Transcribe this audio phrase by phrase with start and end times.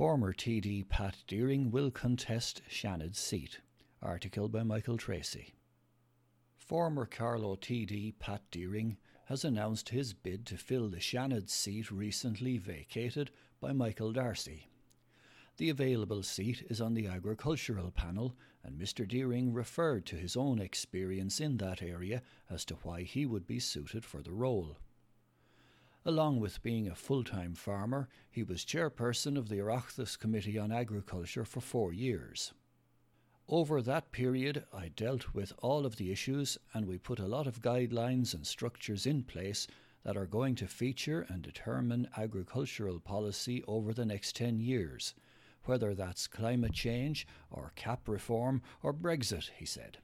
[0.00, 3.60] Former TD Pat Deering will contest Shannon's seat.
[4.00, 5.52] Article by Michael Tracy.
[6.56, 12.56] Former Carlow TD Pat Deering has announced his bid to fill the Seanad seat recently
[12.56, 14.68] vacated by Michael Darcy.
[15.58, 19.06] The available seat is on the agricultural panel, and Mr.
[19.06, 23.58] Deering referred to his own experience in that area as to why he would be
[23.58, 24.78] suited for the role.
[26.10, 30.72] Along with being a full time farmer, he was chairperson of the Oireachtas Committee on
[30.72, 32.52] Agriculture for four years.
[33.48, 37.46] Over that period, I dealt with all of the issues and we put a lot
[37.46, 39.68] of guidelines and structures in place
[40.02, 45.14] that are going to feature and determine agricultural policy over the next 10 years,
[45.66, 49.98] whether that's climate change or cap reform or Brexit, he said.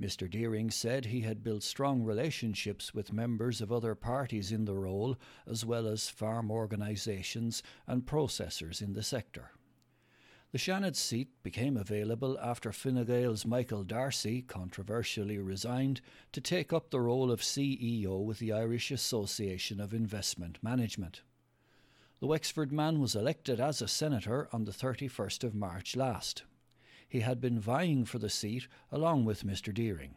[0.00, 0.30] Mr.
[0.30, 5.16] Deering said he had built strong relationships with members of other parties in the role,
[5.46, 9.52] as well as farm organisations and processors in the sector.
[10.52, 16.90] The Seanad seat became available after Fine Gael's Michael Darcy controversially resigned to take up
[16.90, 21.22] the role of CEO with the Irish Association of Investment Management.
[22.20, 26.44] The Wexford man was elected as a senator on the 31st of March last
[27.08, 29.72] he had been vying for the seat along with Mr.
[29.72, 30.14] Deering.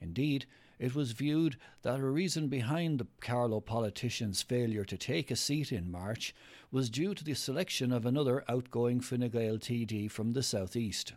[0.00, 0.46] Indeed,
[0.78, 5.72] it was viewed that a reason behind the Carlow politician's failure to take a seat
[5.72, 6.34] in March
[6.70, 11.14] was due to the selection of another outgoing Fine Gael TD from the southeast.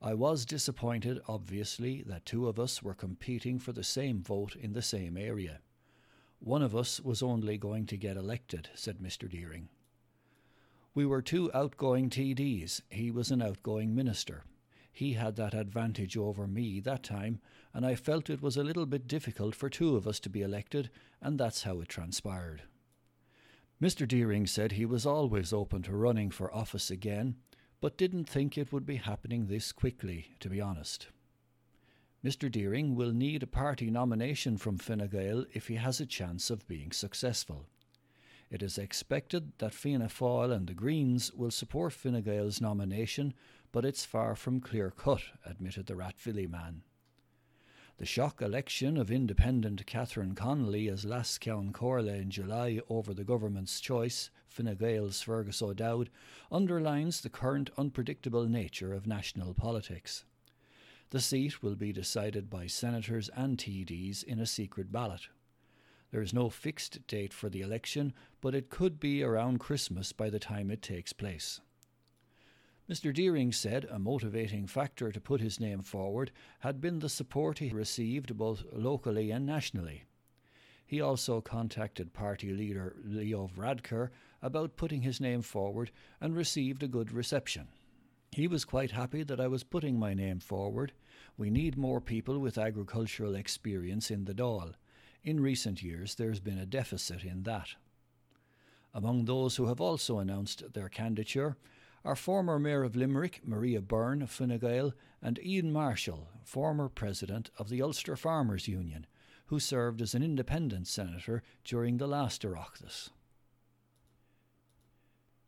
[0.00, 4.72] I was disappointed, obviously, that two of us were competing for the same vote in
[4.72, 5.58] the same area.
[6.38, 9.28] One of us was only going to get elected, said Mr.
[9.28, 9.68] Deering.
[10.98, 12.80] We were two outgoing TDs.
[12.90, 14.42] He was an outgoing minister.
[14.90, 17.38] He had that advantage over me that time,
[17.72, 20.42] and I felt it was a little bit difficult for two of us to be
[20.42, 20.90] elected,
[21.22, 22.62] and that's how it transpired.
[23.80, 24.08] Mr.
[24.08, 27.36] Deering said he was always open to running for office again,
[27.80, 31.06] but didn't think it would be happening this quickly, to be honest.
[32.24, 32.50] Mr.
[32.50, 36.66] Deering will need a party nomination from Fine Gael if he has a chance of
[36.66, 37.68] being successful.
[38.50, 43.34] It is expected that Fianna Fáil and the Greens will support Fine Gael's nomination,
[43.72, 46.82] but it's far from clear cut, admitted the Rathvilly man.
[47.98, 53.80] The shock election of independent Catherine Connolly as Leas-Cheann Comhairle in July over the government's
[53.80, 56.08] choice, Fine Gael's Fergus O'Dowd,
[56.50, 60.24] underlines the current unpredictable nature of national politics.
[61.10, 65.28] The seat will be decided by senators and TDs in a secret ballot.
[66.10, 70.30] There is no fixed date for the election, but it could be around Christmas by
[70.30, 71.60] the time it takes place.
[72.88, 73.12] Mr.
[73.12, 77.68] Deering said a motivating factor to put his name forward had been the support he
[77.68, 80.04] received both locally and nationally.
[80.86, 84.08] He also contacted party leader Leo Varadkar
[84.40, 87.68] about putting his name forward and received a good reception.
[88.32, 90.92] He was quite happy that I was putting my name forward.
[91.36, 94.72] We need more people with agricultural experience in the Dáil.
[95.28, 97.74] In recent years, there has been a deficit in that.
[98.94, 101.58] Among those who have also announced their candidature
[102.02, 107.50] are former Mayor of Limerick, Maria Byrne of Fine Gael, and Ian Marshall, former President
[107.58, 109.06] of the Ulster Farmers Union,
[109.48, 113.10] who served as an independent senator during the last Oireachtas.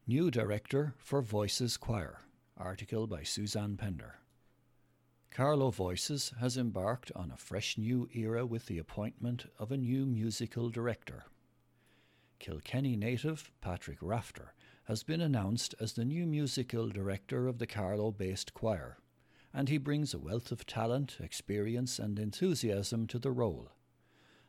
[0.06, 2.19] New Director for Voices Choir,
[2.54, 4.16] article by Suzanne Pender.
[5.30, 10.04] Carlow Voices has embarked on a fresh new era with the appointment of a new
[10.04, 11.24] musical director.
[12.41, 14.54] Kilkenny native Patrick Rafter
[14.84, 18.98] has been announced as the new musical director of the Carlow based choir,
[19.54, 23.70] and he brings a wealth of talent, experience, and enthusiasm to the role.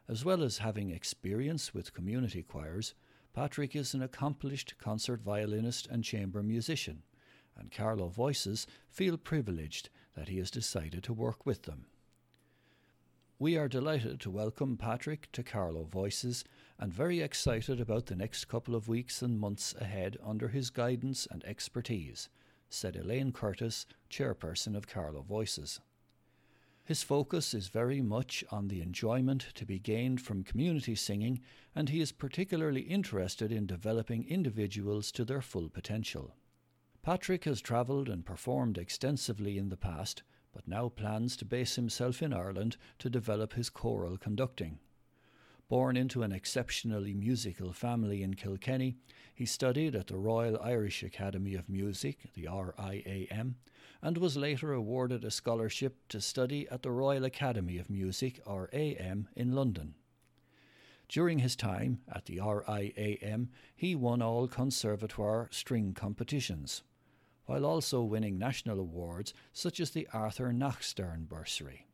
[0.09, 2.96] As well as having experience with community choirs,
[3.34, 7.03] Patrick is an accomplished concert violinist and chamber musician,
[7.56, 11.86] and Carlow Voices feel privileged that he has decided to work with them.
[13.40, 16.44] We are delighted to welcome Patrick to Carlow Voices
[16.78, 21.28] and very excited about the next couple of weeks and months ahead under his guidance
[21.32, 22.30] and expertise,
[22.70, 25.80] said Elaine Curtis, chairperson of Carlow Voices.
[26.84, 31.41] His focus is very much on the enjoyment to be gained from community singing,
[31.76, 36.35] and he is particularly interested in developing individuals to their full potential.
[37.03, 40.22] Patrick has travelled and performed extensively in the past,
[40.53, 44.78] but now plans to base himself in Ireland to develop his choral conducting.
[45.68, 48.98] Born into an exceptionally musical family in Kilkenny,
[49.34, 53.56] he studied at the Royal Irish Academy of Music, the RIAM,
[54.04, 59.28] and was later awarded a scholarship to study at the Royal Academy of Music, RAM,
[59.36, 59.96] in London.
[61.09, 66.84] During his time at the RIAM, he won all conservatoire string competitions,
[67.46, 71.88] while also winning national awards such as the Arthur Nachstern Bursary.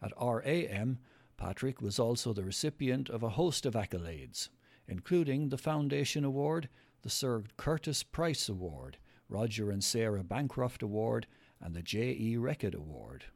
[0.00, 0.98] At RAM,
[1.36, 4.48] Patrick was also the recipient of a host of accolades,
[4.86, 6.68] including the Foundation Award,
[7.02, 8.98] the Sir Curtis Price Award,
[9.28, 11.26] Roger and Sarah Bancroft Award,
[11.60, 12.36] and the J.E.
[12.36, 13.26] Reckitt Award.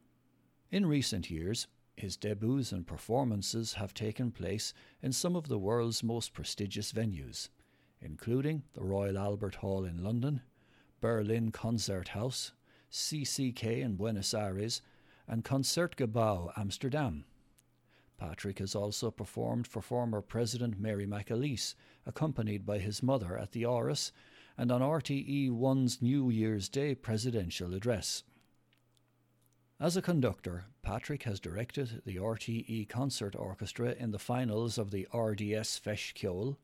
[0.71, 6.03] In recent years, his debuts and performances have taken place in some of the world's
[6.03, 7.49] most prestigious venues,
[8.01, 10.41] including the Royal Albert Hall in London,
[11.03, 12.53] Berlin Concert House,
[12.89, 14.81] CCK in Buenos Aires,
[15.27, 17.25] and Concertgebouw Amsterdam.
[18.17, 23.63] Patrick has also performed for former President Mary McAleese, accompanied by his mother at the
[23.63, 24.13] Áras
[24.57, 28.23] and on RTE1's New Year's Day presidential address.
[29.81, 35.05] As a conductor, Patrick has directed the RTE Concert Orchestra in the finals of the
[35.13, 36.55] RDS Feis Ceoil,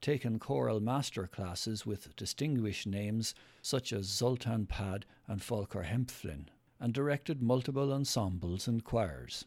[0.00, 6.46] taken choral master classes with distinguished names such as Zoltan Pad and Volker Hempfling,
[6.78, 9.44] and directed multiple ensembles and choirs.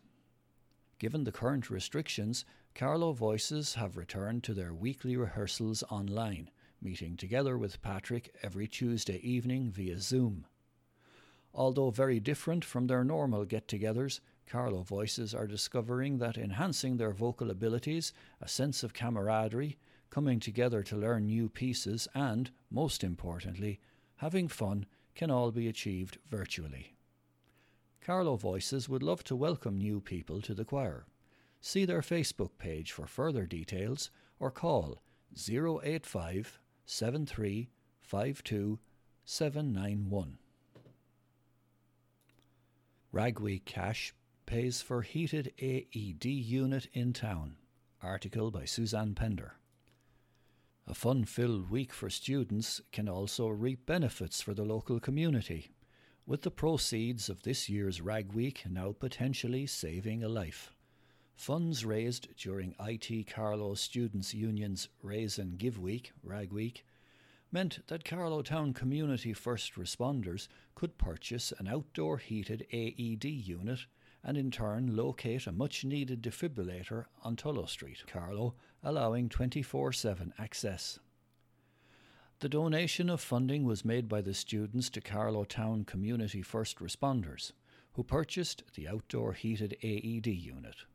[0.98, 2.44] Given the current restrictions,
[2.76, 6.50] Carlow Voices have returned to their weekly rehearsals online,
[6.82, 10.46] meeting together with Patrick every Tuesday evening via Zoom.
[11.54, 17.12] Although very different from their normal get togethers, Carlow Voices are discovering that enhancing their
[17.12, 19.78] vocal abilities, a sense of camaraderie,
[20.10, 23.80] coming together to learn new pieces, and, most importantly,
[24.18, 24.86] having fun
[25.16, 26.96] can all be achieved virtually.
[28.02, 31.06] Carlow Voices would love to welcome new people to the choir.
[31.62, 34.10] See their Facebook page for further details
[34.40, 35.02] or call
[35.36, 38.80] 085 7352
[39.26, 40.38] 791.
[43.14, 44.14] Ragweek Cash
[44.46, 47.58] pays for heated AED unit in town.
[48.02, 49.59] Article by Suzanne Pender.
[50.90, 55.70] A fun filled week for students can also reap benefits for the local community,
[56.26, 60.74] with the proceeds of this year's Rag Week now potentially saving a life.
[61.36, 66.84] Funds raised during IT Carlow Students' Union's Raise and Give Week, Rag Week,
[67.52, 73.86] meant that Carlow Town community first responders could purchase an outdoor heated AED unit
[74.24, 80.34] and in turn locate a much needed defibrillator on Tullow Street, Carlow, allowing 24 7
[80.38, 81.00] access.
[82.40, 87.52] The donation of funding was made by the students to Carlow Town community first responders,
[87.94, 90.86] who purchased the outdoor heated AED unit.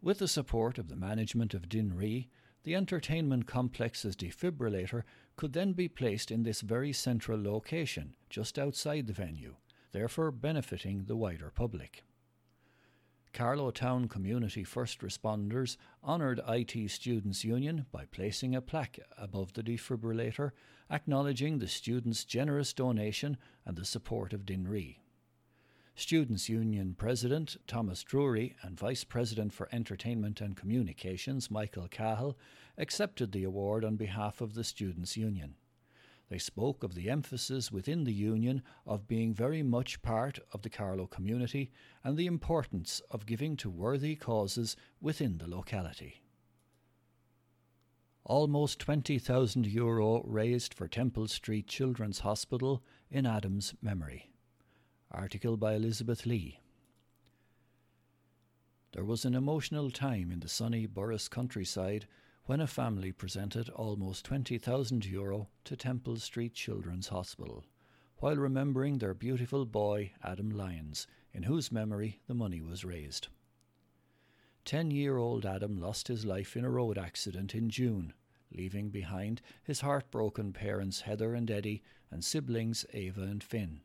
[0.00, 2.28] With the support of the management of Dinn Rí,
[2.62, 5.02] the entertainment complex's defibrillator
[5.36, 9.56] could then be placed in this very central location, just outside the venue,
[9.90, 12.04] therefore benefiting the wider public.
[13.38, 19.62] Carlow Town Community First Responders honoured IT Students' Union by placing a plaque above the
[19.62, 20.50] defibrillator
[20.90, 24.96] acknowledging the students' generous donation and the support of Dinn Rí.
[25.94, 32.36] Students' Union President Thomas Drury and Vice President for Entertainment and Communications Michael Cahill
[32.76, 35.54] accepted the award on behalf of the Students' Union.
[36.28, 40.68] They spoke of the emphasis within the union of being very much part of the
[40.68, 41.70] Carlow community
[42.04, 46.22] and the importance of giving to worthy causes within the locality.
[48.24, 54.30] Almost 20,000 euro raised for Temple Street Children's Hospital in Adam's memory.
[55.10, 56.60] Article by Elizabeth Lee.
[58.92, 62.06] There was an emotional time in the sunny Borris countryside
[62.48, 67.62] when a family presented almost 20,000 euro to Temple Street Children's Hospital,
[68.20, 73.28] while remembering their beautiful boy, Adam Lyons, in whose memory the money was raised.
[74.64, 78.14] Ten year old Adam lost his life in a road accident in June,
[78.50, 83.82] leaving behind his heartbroken parents Heather and Eddie and siblings Ava and Finn.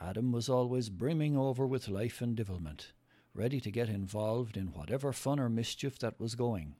[0.00, 2.90] Adam was always brimming over with life and devilment,
[3.32, 6.74] ready to get involved in whatever fun or mischief that was going.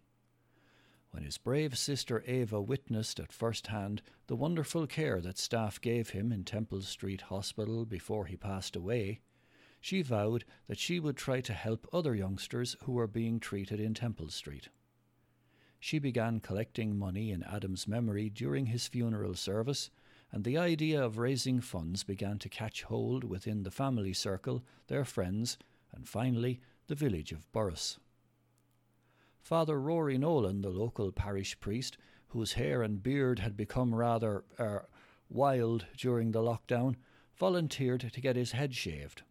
[1.10, 6.10] When his brave sister Ava witnessed at first hand the wonderful care that staff gave
[6.10, 9.20] him in Temple Street Hospital before he passed away,
[9.80, 13.94] she vowed that she would try to help other youngsters who were being treated in
[13.94, 14.68] Temple Street.
[15.80, 19.90] She began collecting money in Adam's memory during his funeral service
[20.30, 25.04] and the idea of raising funds began to catch hold within the family circle, their
[25.04, 25.56] friends,
[25.92, 27.98] and finally the village of Borris.
[29.48, 34.86] Father Rory Nolan, the local parish priest, whose hair and beard had become rather er,
[35.30, 36.96] wild during the lockdown,
[37.34, 39.22] volunteered to get his head shaved,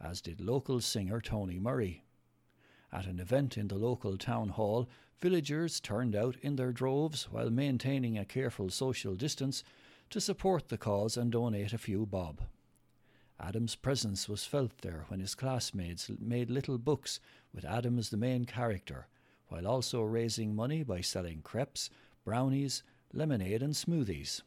[0.00, 2.04] as did local singer Tony Murray.
[2.90, 4.88] At an event in the local town hall,
[5.20, 9.62] villagers turned out in their droves while maintaining a careful social distance
[10.08, 12.40] to support the cause and donate a few bob.
[13.38, 17.20] Adam's presence was felt there when his classmates made little books
[17.52, 19.06] with Adam as the main character,
[19.48, 21.88] while also raising money by selling crepes,
[22.24, 24.42] brownies, lemonade, and smoothies.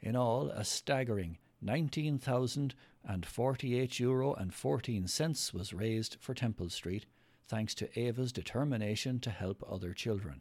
[0.00, 7.04] In all, a staggering 19,048 euro and 14 cents was raised for Temple Street,
[7.46, 10.40] thanks to Ava's determination to help other children.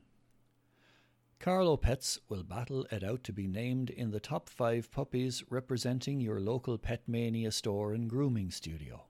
[1.45, 6.19] Carlow Pets will battle it out to be named in the top five puppies representing
[6.19, 9.03] your local Petmania store and grooming studio.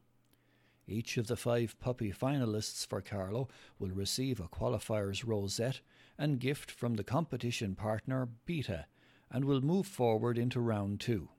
[0.85, 3.47] Each of the five puppy finalists for Carlow
[3.79, 5.79] will receive a qualifier's rosette
[6.17, 8.87] and gift from the competition partner Beta
[9.31, 11.29] and will move forward into round two.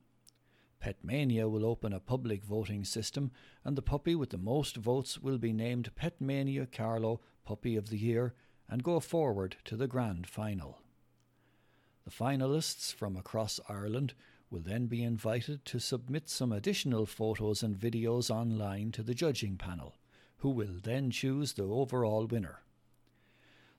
[0.83, 3.31] Petmania will open a public voting system,
[3.67, 7.99] and the puppy with the most votes will be named Petmania Carlow Puppy of the
[7.99, 8.33] Year
[8.67, 10.79] and go forward to the grand final.
[12.07, 14.15] The finalists from across Ireland
[14.49, 19.57] will then be invited to submit some additional photos and videos online to the judging
[19.57, 19.99] panel,
[20.37, 22.61] who will then choose the overall winner.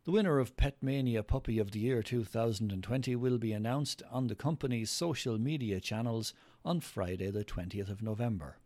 [0.03, 4.89] The winner of Petmania Puppy of the Year 2020 will be announced on the company's
[4.89, 6.33] social media channels
[6.65, 8.57] on Friday, the 20th of November.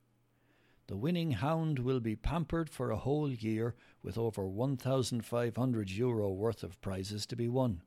[0.88, 6.64] The winning hound will be pampered for a whole year with over 1,500 euro worth
[6.64, 7.84] of prizes to be won.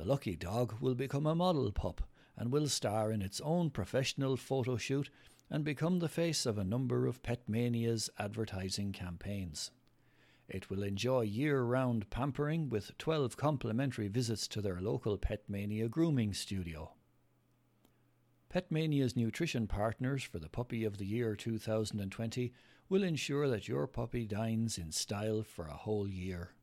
[0.00, 2.00] The lucky dog will become a model pup
[2.34, 5.10] and will star in its own professional photo shoot
[5.50, 9.72] and become the face of a number of Petmania's advertising campaigns.
[10.48, 16.32] It will enjoy year round pampering with 12 complimentary visits to their local Petmania grooming
[16.32, 16.94] studio.
[18.48, 22.54] Petmania's nutrition partners for the Puppy of the Year 2020
[22.88, 26.54] will ensure that your puppy dines in style for a whole year.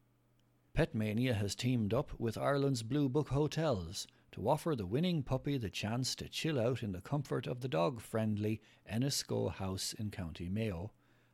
[0.78, 5.72] Petmania has teamed up with Ireland's Blue Book Hotels to offer the winning puppy the
[5.72, 10.50] chance to chill out in the comfort of the dog friendly Enniscoe House in County
[10.50, 10.92] Mayo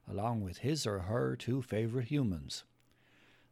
[0.08, 2.64] along with his or her two favourite humans.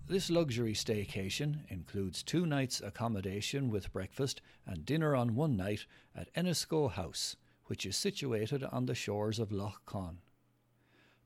[0.08, 6.34] This luxury staycation includes two nights' accommodation with breakfast and dinner on one night at
[6.36, 10.20] Enniscoe House, which is situated on the shores of Lough Conn.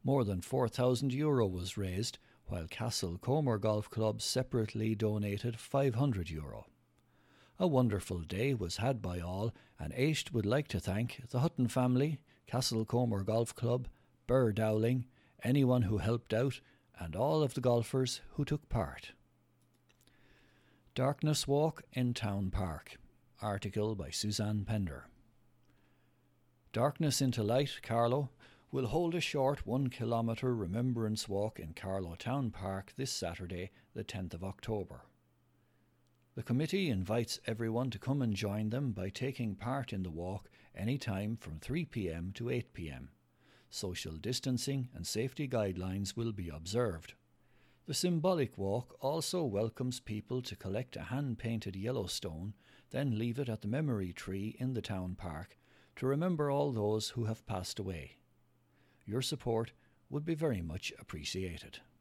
[0.03, 6.65] More than 4,000 euro was raised, while Castlecomer Golf Club separately donated 500 euro.
[7.57, 11.67] A wonderful day was had by all, and Aisht would like to thank the Hutton
[11.67, 12.19] family,
[12.51, 13.87] Castlecomer Golf Club,
[14.27, 15.05] Burr Dowling,
[15.43, 16.59] anyone who helped out,
[16.99, 19.11] and all of the golfers who took part.
[20.95, 22.97] Darkness Walk in Town Park.
[23.41, 25.07] Article by Suzanne Pender.
[26.71, 28.29] Darkness into Light, Carlow,
[28.75, 34.03] will hold a short one kilometre remembrance walk in Carlow Town Park this Saturday, the
[34.03, 35.05] 10th of October.
[36.35, 40.49] The committee invites everyone to come and join them by taking part in the walk
[40.75, 43.11] any time from 3 pm to 8 pm.
[43.69, 47.13] Social distancing and safety guidelines will be observed.
[47.85, 52.55] The symbolic walk also welcomes people to collect a hand painted yellow stone,
[52.91, 55.57] then leave it at the memory tree in the town park
[55.95, 58.17] to remember all those who have passed away.
[59.05, 59.71] Your support
[60.09, 61.79] would be very much appreciated.